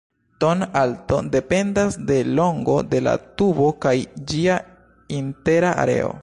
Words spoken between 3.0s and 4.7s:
la tubo kaj ĝia